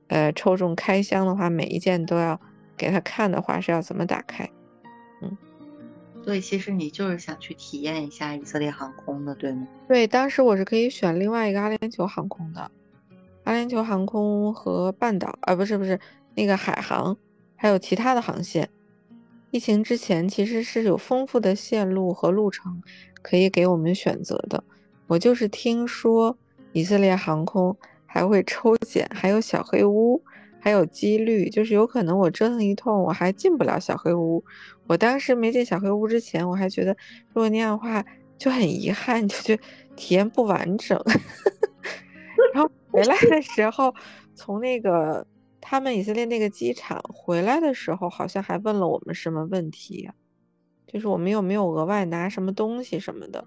[0.09, 2.39] 呃抽中开箱的话，每一件都要
[2.77, 4.49] 给他看的话是要怎么打开。
[5.23, 5.37] 嗯，
[6.25, 9.67] 所以其实你就是想去体验一下以色列航空的，对吗？
[9.89, 12.71] 对，当时我是可以选另外一个阿联酋航空的。
[13.45, 16.01] 阿联酋航空和半岛啊，不是不是
[16.35, 17.17] 那个海航，
[17.57, 18.69] 还有其他的航线。
[19.51, 22.83] 疫情之前其实是有丰富的线路和路程
[23.23, 24.65] 可以给我们选择的。
[25.07, 26.37] 我就是听说
[26.75, 30.23] 以色列航空还会抽检，还有小黑屋，
[30.61, 34.45] 还有几率，就是有可能我折腾一通，我还进不了小黑屋。
[34.87, 36.95] 我当时没进小黑屋之前，我还觉得
[37.29, 38.05] 如果那样的话
[38.37, 39.63] 就很遗憾，就觉得
[39.97, 41.01] 体验不完整。
[42.53, 43.95] 然后回来的时候，
[44.35, 45.27] 从那个
[45.61, 50.11] 他们以色列那个机场回来的时候，好像还问了我们什么问题？
[50.87, 53.45] 就是我们有没有额外拿什么东西什么的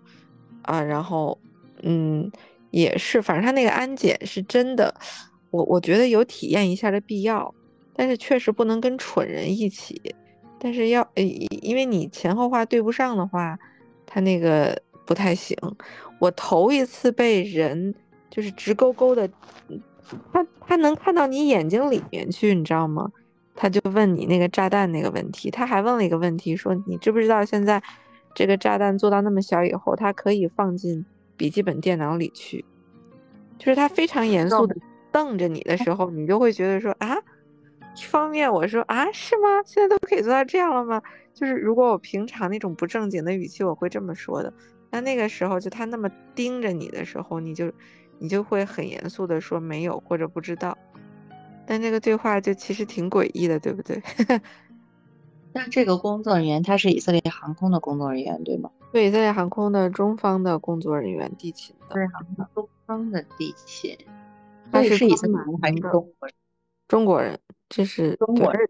[0.64, 0.82] 啊？
[0.82, 1.40] 然后，
[1.84, 2.30] 嗯，
[2.82, 4.94] 也是，反正他那个安检是真的，
[5.52, 7.54] 我我觉得有体验一下的必要，
[7.94, 10.02] 但是确实不能跟蠢人一起。
[10.60, 13.58] 但是要，因为你前后话对不上的话，
[14.06, 15.58] 他那个不太行。
[16.20, 17.94] 我头一次被人。
[18.30, 19.28] 就是直勾勾的，
[20.32, 23.10] 他他能看到你眼睛里面去，你知道吗？
[23.56, 27.82] 他就问你那个炸弹那个问题，他还问了一个问题，说你知不知道现在
[28.36, 31.04] 这个炸弹做到那么小以后，它可以放进
[31.38, 32.66] 笔记本电脑里去。
[33.58, 34.76] 就是他非常严肃的
[35.12, 37.16] 瞪着你的时候，你就会觉得说啊，
[37.96, 39.64] 一方面我说啊是吗？
[39.66, 41.02] 现在都可以做到这样了吗？
[41.34, 44.52] 就是如果我平常那种不正经的语气，我会这么说的。
[44.90, 47.72] 那那个时候就他那么盯着你的时候，你就。
[48.20, 50.76] 你就会很严肃的说没有或者不知道，
[51.68, 54.02] 但这个对话就其实挺诡异的，对不对？
[55.54, 58.72] 那这个工作人员他是以色列航空的工作人员，对吗？
[58.92, 61.94] 对，以色列航空的中方的工作人员，地勤的。
[61.94, 63.98] 对，航空中方的地勤。
[64.72, 66.34] 他是以色列人还是中国人？
[66.88, 68.70] 中国人，这是中国人。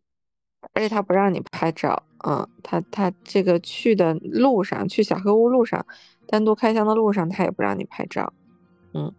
[0.73, 5.85] 而且他不让你拍照，嗯，他他这个去的路上，去小黑屋路上，
[6.27, 8.33] 单独开箱的路上，他也不让你拍照，
[8.93, 9.13] 嗯。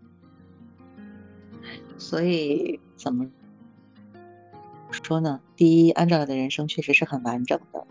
[1.97, 3.29] 所以怎么
[4.91, 5.41] 说呢？
[5.57, 7.87] 第一，安照的人生确实是很完整的，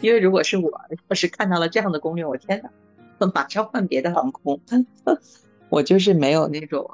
[0.00, 0.70] 因为如果是我，
[1.08, 2.62] 要是看到了这样的攻略，我天
[3.18, 4.60] 哪，马上换别的航空。
[5.68, 6.90] 我就是没有那种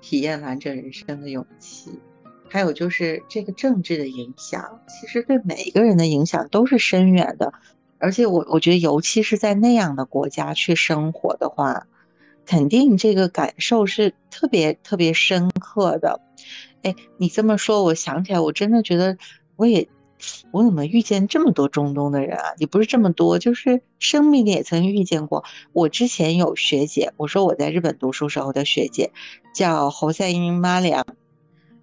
[0.00, 1.90] 体验完整人生的勇气。
[2.48, 7.52] 还有就是这个政治的影响，其实对每一个人的影响都是深远的。
[7.98, 11.86] 而且我我觉得，尤其是在那样的国家去生活的话。
[12.48, 16.20] 肯定这个感受是特别特别深刻的，
[16.84, 19.18] 哎，你这么说，我想起来，我真的觉得
[19.56, 19.88] 我也，
[20.50, 22.54] 我怎么遇见这么多中东的人啊？
[22.58, 25.44] 也不是这么多，就是生命里也曾遇见过。
[25.72, 29.10] 我之前有学姐，我说我在日本读书时候的学姐，
[29.54, 31.04] 叫侯赛因玛良，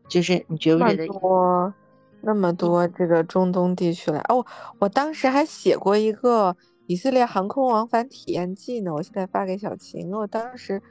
[0.07, 1.73] 就是你觉不觉得多
[2.21, 4.19] 那么多这个中东地区来？
[4.29, 4.45] 哦，
[4.79, 6.55] 我当时还写过一个。
[6.85, 8.93] 以色列航空往返体验记呢？
[8.93, 10.13] 我现在发给小琴。
[10.13, 10.81] 我当时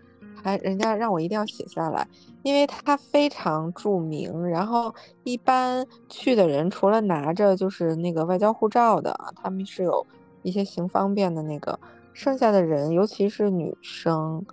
[0.43, 2.07] 还人家让我一定要写下来，
[2.43, 4.47] 因为它非常著名。
[4.49, 10.07] 然后一般去的人除了拿着就是那个外交护照的，他们是有
[10.43, 11.79] 一些行方便的那个，
[12.13, 14.45] 剩下的人尤其是女生，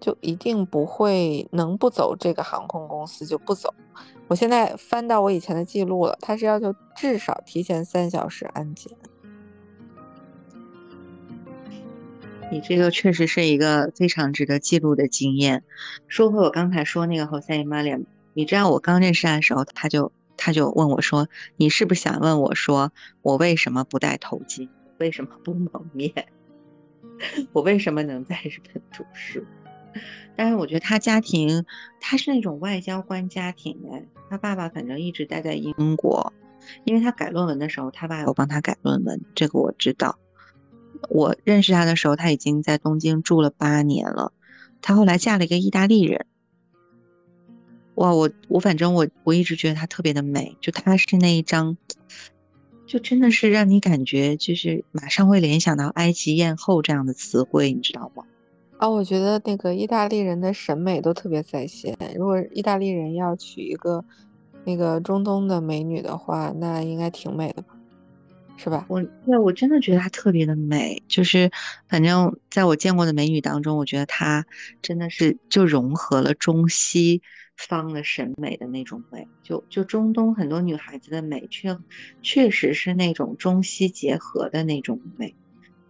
[0.00, 3.72] 就一定不会能不走这个航空公司就不走。
[4.26, 8.90] 我现在翻到我以前的记录了，他是要求至少提前三小时安检。
[12.50, 15.64] 你这个确实是一个非常值得记录的经验。
[16.06, 24.68] 说回我刚才说那个侯赛因玛莲，你知道我刚认识他的时候，他就他就问我说：“你是不是想问我说，我为什么不戴头巾？
[24.98, 26.12] 为什么不蒙面？
[27.52, 29.44] 我为什么能在日本读书？”
[30.36, 31.64] 但是我觉得他家庭，
[32.00, 33.78] 他是那种外交官家庭，
[34.28, 36.32] 他爸爸反正一直待在英国，
[36.84, 40.18] 因为他改论文的时候，他爸有帮他改论文，这个我知道。
[41.08, 44.32] 我认识他的时候，他已经在东京住了八年了。
[44.80, 46.26] 他后来嫁了一个意大利人。
[47.94, 51.76] 哇，我我反正我我一直觉得她特别的美，就她是那一张，
[52.86, 58.24] 就真的是让你感觉就是马上会联想到埃及艳后这样的词汇，你知道吗？
[58.80, 61.96] 哦，我觉得那个意大利人的审美都特别在线。
[62.16, 64.04] 如果意大利人要娶一个
[64.64, 67.73] 那个中东的美女的话，那应该挺美的吧？
[68.56, 68.86] 是吧？
[68.88, 71.50] 我对我真的觉得她特别的美，就是
[71.88, 74.46] 反正在我见过的美女当中，我觉得她
[74.82, 77.22] 真的是就融合了中西
[77.56, 79.28] 方的审美的那种美。
[79.42, 81.76] 就就中东很多女孩子的美，确
[82.22, 85.34] 确实是那种中西结合的那种美。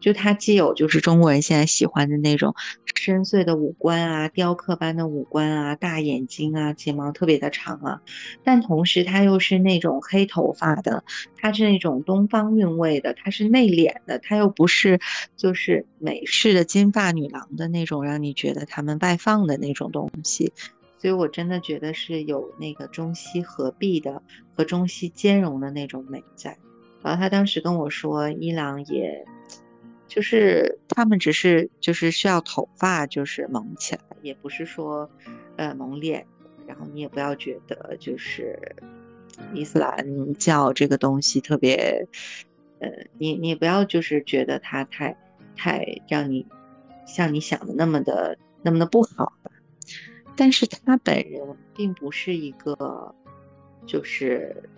[0.04, 2.54] 就它既有就是中国人现在喜欢的那种
[2.94, 8.02] 深邃的五官啊，雕刻般的五官啊，大眼睛啊，睫毛特别的长啊，
[8.44, 11.04] 但同时它又是那种黑头发的，
[11.38, 15.00] 它是那种东方韵味的，它是内敛的，它又不是
[15.38, 20.52] 就是美式的金发女郎的那种，让你觉得她们外放的那种东西。
[20.98, 24.22] 所以我真的觉得是有那个中西合璧的
[24.54, 26.58] 和中西兼容的那种美在。
[27.02, 29.24] 然后他当时跟我说，伊朗也。
[30.06, 35.10] 就是他们只是就是需要头发就是蒙起来，也不是说，
[35.56, 36.26] 呃蒙脸。
[36.66, 38.58] 然后你也不要觉得就是
[39.52, 42.06] 伊斯兰教这个东西特别，
[42.78, 42.88] 呃
[43.18, 45.16] 你你不要就是觉得它太
[45.56, 46.46] 太让你
[47.06, 49.50] 像你想的那么的那么的不好吧。
[50.36, 53.14] 但是他本人并不是一个
[53.86, 54.70] 就是。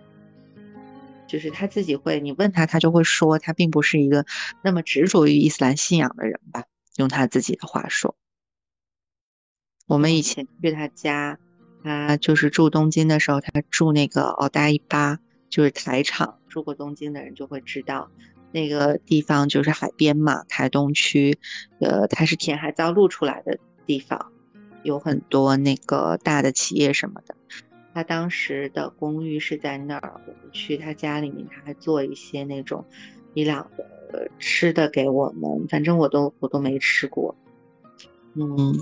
[1.27, 4.25] 就是他自己会，你问他，他就会说，他并不是一个
[4.63, 6.63] 那么执着于伊斯兰信仰的人吧。
[6.95, 8.15] 用他自己的话说，
[9.85, 11.37] 我们以前去他家，
[11.83, 16.39] 他就是住东京的时候，他住那个奥达伊巴，就是台场。
[16.47, 18.09] 住过东京的人就会知道，
[18.51, 21.37] 那个地方就是海边嘛，台东区，
[21.79, 24.31] 呃，它是填海造陆出来的地方，
[24.81, 27.35] 有很多那个大的企业什么的。
[27.97, 32.85] 他当时的公寓是在那儿，我们去他家里面，他还做一些那种
[33.33, 33.71] 伊朗
[34.11, 37.35] 的吃的给我们，反正我都我都没吃过。
[38.35, 38.75] 嗯，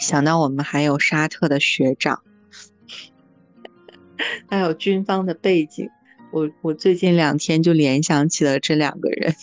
[0.00, 2.22] 想到我们还有沙特的学长，
[4.48, 5.90] 还有军方的背景，
[6.32, 9.34] 我我最近两天就联想起了这两个人。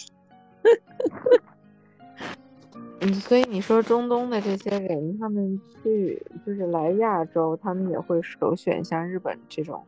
[3.13, 9.83] 所以你说中东的这些人，他们去就是来亚洲，他们也会首选像日本这种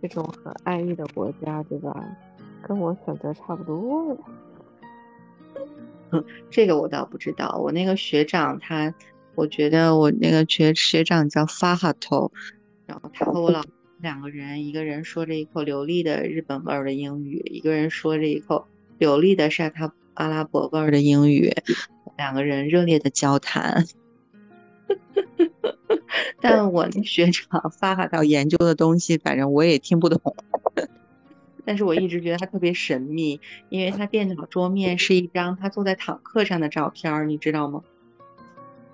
[0.00, 1.94] 这种很安逸的国家，对吧？
[2.62, 4.16] 跟我选择差不多。
[6.10, 7.58] 嗯，这个我倒不知道。
[7.62, 8.94] 我那个学长他，
[9.34, 12.32] 我觉得我那个学学长叫发哈头，
[12.86, 13.62] 然后他和我老
[14.00, 18.66] 两个人，一个人说着一口流利的日本味儿的英语，一个人说着一口
[18.98, 21.52] 流利的沙特阿拉伯味儿的英语。
[22.18, 23.84] 两个人热烈的交谈，
[26.40, 30.34] 但我那学长发哈到研究的东西，反正我也听不懂。
[31.66, 37.82] 但是我一直觉得他特别神秘，因为他电脑桌面是一张他坐在坦克上的照片，你知道吗？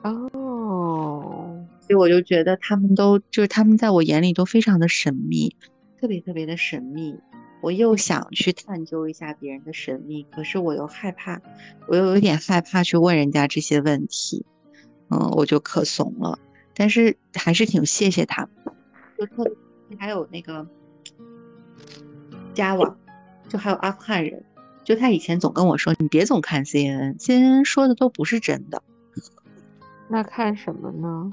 [0.02, 5.54] 哦，所以我就觉得他们都就是他们在我眼里都非常的神秘，
[6.00, 7.14] 特别特别的神秘。
[7.62, 11.40] 我又想去探究一下别人的神秘，可是我又害怕，
[11.87, 14.44] 我又有点害怕去问人家这些问题，
[15.11, 16.38] 嗯，我就可怂了。
[16.75, 18.75] 但是还是挺谢谢他们，
[19.16, 20.66] 就特别还有那个
[22.53, 22.96] 加瓦，
[23.48, 24.44] 就还有阿富汗人，
[24.83, 28.83] 就他以前总跟我说，你别总看 CNN，CNN 说的都不是真的。
[30.11, 31.31] 那看什么呢？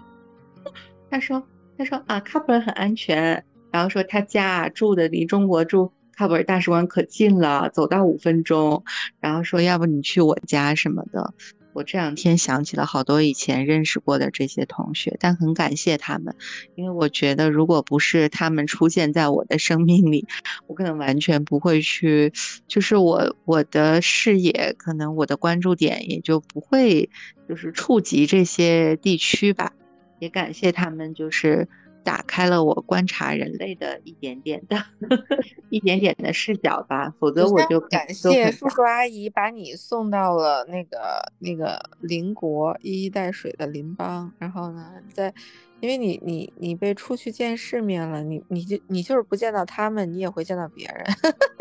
[1.10, 1.42] 他说，
[1.76, 5.92] 他说啊，喀布尔很安全，然后说他家住的离中国住。
[6.20, 8.84] 喀布尔大使馆可近了，走到五分钟。
[9.22, 11.34] 然后说，要不你去我家什么的。
[11.72, 16.36] 我这两天想起了好多以前认识过的这些同学，但很感谢他们，
[16.76, 20.28] 因为我觉得如果不是他们出现在我的生命里，
[20.68, 22.34] 我可能完全不会去，
[22.68, 27.10] 就是我我的视野，可能我的关注点也就不会
[27.48, 29.72] 就是触及这些地区吧。
[30.20, 31.66] 也感谢他们，就是。
[32.04, 34.78] 打开了我观察人类的一点点的
[35.70, 40.98] 一点点的视角吧，否则我就感谢叔叔阿姨把你送到了那个
[41.40, 45.34] 那个邻国一衣带水的邻邦，然后呢，在
[45.82, 51.06] 因为你你你被出去见世面了，你你就你就是不见到他们，你也会见到别人。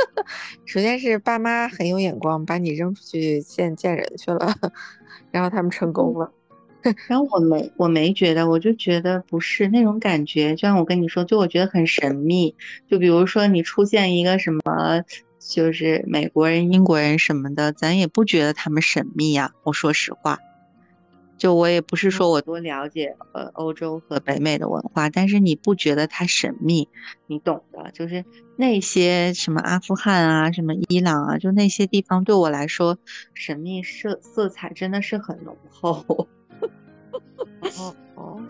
[0.65, 4.55] 首先是爸妈很有眼光，把你扔出去见见人去了，
[5.31, 6.33] 然后他们成功了。
[7.09, 10.55] 然后我没我没觉得，我就觉得不是那种感觉。
[10.55, 12.55] 就像我跟你说，就我觉得很神秘。
[12.89, 14.61] 就比如说你出现一个什么，
[15.39, 19.53] 就是美国人、英国人什么的，咱也不觉得他们神秘呀。
[19.65, 20.39] 我说实话，
[21.37, 26.89] 就我也不是说我多了解呃欧洲和北美的文化，但是你不觉得它神秘？
[27.27, 27.91] 你懂的。
[27.93, 28.25] 就是
[28.57, 32.99] 那些什么阿富汗啊、什么伊朗啊，就那些地方对我来说，
[33.35, 36.29] 神秘色色彩真的是很浓厚。
[37.79, 38.43] 哦哦，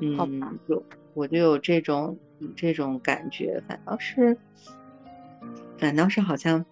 [0.00, 0.82] 嗯，就
[1.14, 2.18] 我就有这种
[2.56, 4.36] 这种感觉，反倒是
[5.78, 6.64] 反倒是好像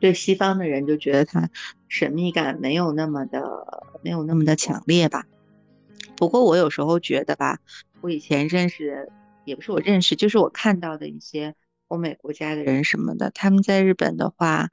[0.00, 1.50] 对西方的人就觉得他
[1.88, 3.42] 神秘感没有那么的
[4.02, 5.24] 没有那么的强烈吧。
[6.16, 7.58] 不过我有时候觉得吧，
[8.00, 9.08] 我以前认识，
[9.44, 11.54] 也不是我认识，就是我看到的一些
[11.88, 14.70] 欧美国家的人什么的，他们在日本的话，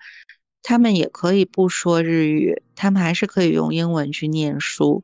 [0.62, 5.04] 他们也可以不说日语，他们还是可以用英文去念书。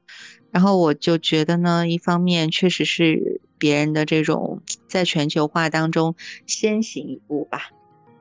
[0.55, 6.15] 然后我就觉得呢，一方面确实是别人的这种在全球化当中
[6.47, 7.71] 先行一步吧，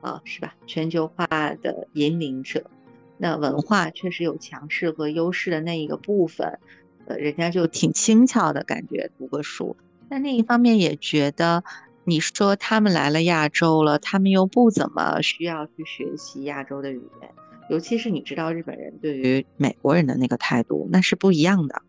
[0.01, 0.53] 啊，是吧？
[0.67, 2.69] 全球化的引领者，
[3.17, 6.59] 那文化确实有强势和优势的那一个部分，
[7.05, 9.77] 呃，人家就挺轻巧的感觉读个书。
[10.09, 11.63] 但另一方面也觉得，
[12.03, 17.31] 你说他们来了亚洲了，他们又不怎么需要去学习亚洲的语言，
[17.69, 21.81] 尤其是你知道日本人对于美国人的那个态度，那是不一样的。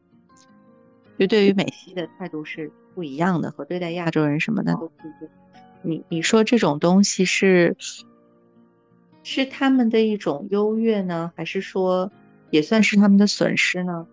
[1.19, 5.33] 就对于美西的态度是不一样的，和对待亚洲人什么的都不一样。
[5.83, 7.77] 你你说这种东西是
[9.23, 12.11] 是他们的一种优越呢，还是说
[12.51, 14.07] 也算是他们的损失呢？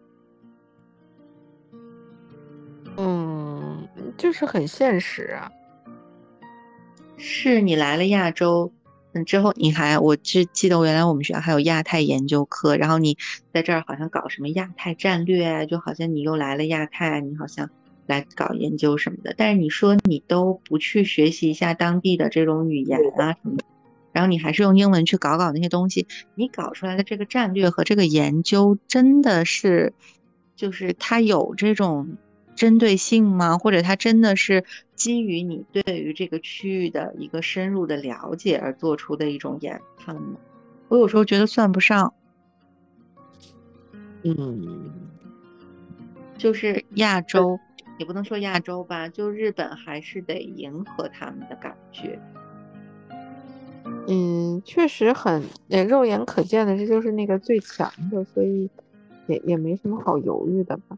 [2.97, 3.87] 嗯，
[4.17, 5.51] 就是很现实啊。
[7.17, 8.71] 是你来了亚洲。
[9.13, 13.17] 嗯，之后你还，我只记得原来我们学校还有亚太研究课，然后你
[13.53, 17.69] 在这儿好像搞什么亚太战略，就好像你又来了亚太，你好像
[18.07, 19.35] 来搞研究什么的。
[19.37, 23.63] 但是你说你都不去学习一下当地的这种语言啊什么的，
[24.11, 29.93] 然后你还是用英文去搞搞那些东西，你搞出来的这个战略和这个研究真的是，
[30.55, 32.17] 就是它有这种。
[32.55, 33.57] 针对性吗？
[33.57, 34.63] 或者它真的是
[35.03, 40.37] 基于你对于这个区域的一个深入的了解而做出的一种研判吗？
[40.87, 42.13] 我有时候觉得算不上。
[44.23, 44.93] 嗯，
[46.37, 47.59] 就是亚洲，
[47.99, 52.17] 也不能说亚洲吧，就日本还是得迎合他们的感觉。
[54.07, 55.43] 嗯，确实很，
[55.89, 58.69] 肉眼可见的，这就是那个最强的，所以
[59.27, 60.97] 也也没什么好犹豫的吧。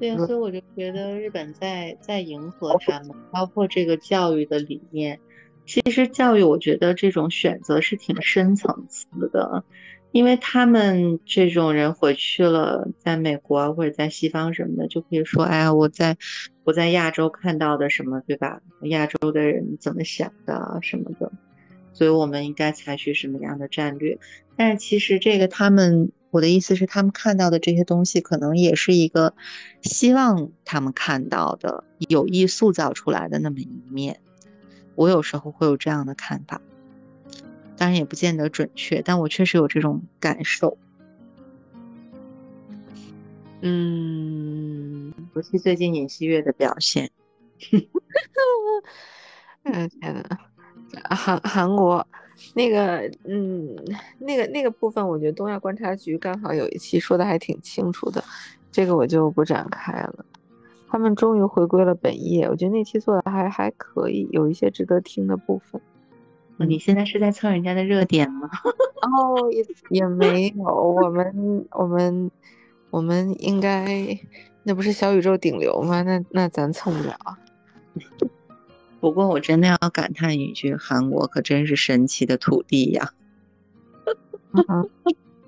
[0.00, 5.20] 对啊，所以我就觉得日本在在迎合他们，包括这个教育的理念。
[5.66, 9.62] 其实教育，我觉得这种选择是挺深层次的，
[10.10, 16.16] 因为他们这种人回去了，在美国或者在西方什么的，就可以说，哎呀，我在
[16.64, 18.62] 我在亚洲看到的什么，对吧？
[18.84, 21.30] 亚洲的人怎么想的什么的，
[21.92, 24.18] 所以我们应该采取什么样的战略？
[24.56, 26.10] 但是其实这个他们。
[26.30, 29.34] 我的意思是，他们看到的这些东西，可能也是一个
[29.82, 34.20] 希望他们看到的、有意塑造出来的那么一面。
[34.94, 36.60] 我有时候会有这样的看法，
[37.76, 40.78] 当然也不见得准确，但我确实有这种感受。
[43.62, 47.10] 嗯，尤其最近尹锡悦的表现。
[49.64, 50.24] 嗯，天呐，
[51.10, 52.06] 韩韩国。
[52.54, 53.76] 那个，嗯，
[54.18, 58.24] 那个那个部分，我觉得东亚观察局刚好有一期说的还挺清楚的，
[58.72, 60.24] 这个我就不展开了。
[60.88, 65.78] 他们终于回归了本业，我觉得那期做的还还可以，有一些值得听的部分。
[66.66, 68.48] 你现在是在蹭人家的热点吗？
[69.02, 72.30] 哦，也也没有，我们我们
[72.88, 74.18] 我们应该
[74.62, 76.00] 那不是小宇宙顶流吗？
[76.00, 77.16] 那那咱蹭不了。
[79.00, 83.12] 不过我真的要感叹一句，韩国可真是神奇的土地呀！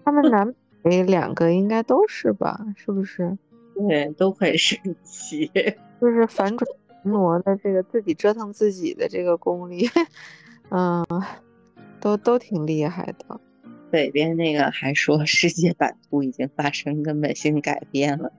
[0.04, 2.58] 他们南北两个应该都是吧？
[2.76, 3.36] 是不是？
[3.88, 5.50] 对，都很神奇。
[6.00, 6.66] 就是反转
[7.04, 9.88] 挪的这个自己折腾自己的这个功力，
[10.70, 11.04] 嗯，
[12.00, 13.40] 都都挺厉害的。
[13.90, 18.32] 北边那个还说世界版图已经发生根本性改变了，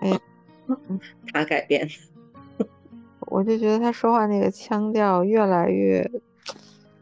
[0.00, 0.18] 哎，
[1.32, 1.88] 他改变。
[3.32, 6.08] 我就觉得他说话那个腔调越来越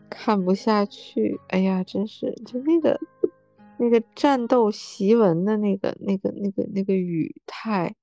[0.08, 1.40] 看不下去。
[1.48, 3.00] 哎呀，真是就那个
[3.78, 7.94] 那个战斗檄文的那个那个那个那个语态，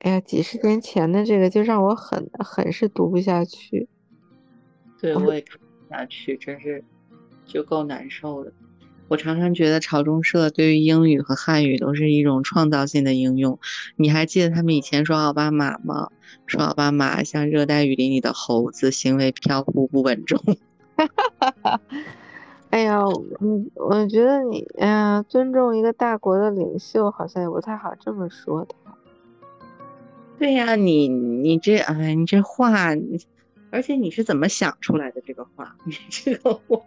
[0.00, 3.88] 哎呀，几十年前的这个就让我很很是读不下去。
[5.00, 6.84] 对，我也看不下去，真是
[7.46, 8.52] 就够难受的。
[9.08, 13.58] 我常常觉得朝中社对于英语和汉语都是一种创造性的应用。
[13.96, 16.08] 你还记得他们以前说奥巴马吗？
[16.46, 20.38] 说奥巴马像热带雨林里的猴子，行为飘忽不稳重。
[22.70, 23.02] 哎呀，
[23.40, 28.74] 嗯，我觉得你，哎呀，尊重一个大国的领袖好像也不太好这么说他。
[30.38, 32.90] 对呀，你你这，哎，你这话，
[33.70, 35.74] 而且你是怎么想出来的这个话？
[35.86, 36.78] 你这个话。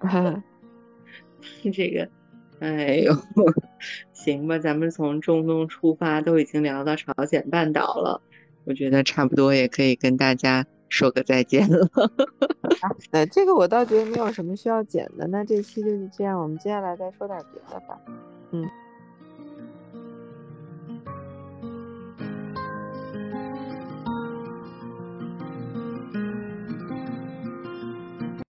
[1.72, 2.08] 这个，
[2.60, 3.12] 哎呦，
[4.12, 8.20] 行吧，咱们从中东出发，都已经聊到朝鲜半岛了，
[8.64, 11.88] 我觉得差不多也可以跟大家说个再见了。
[13.12, 17.98] 呃，这个我倒觉得没有什么需要剪的，那这期就是这样，我们接下来再说点别的吧。
[18.52, 18.68] 嗯。